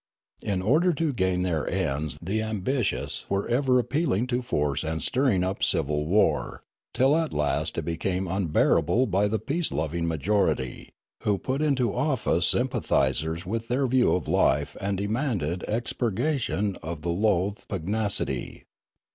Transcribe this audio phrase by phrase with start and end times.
[0.41, 5.03] In order to gain their ends the ambi tious were ever appealing to force and
[5.03, 10.89] stirring up civil war, till at last it became unbearable by the peace loving majority,
[11.21, 16.77] who put into office sympathisers with Noola 409 their view of life and demanded expurgation
[16.81, 18.63] of the loathed pugnacity.